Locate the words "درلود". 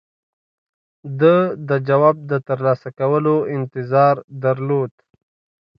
4.43-4.91